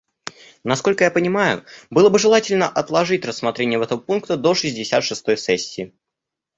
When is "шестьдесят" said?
4.55-5.03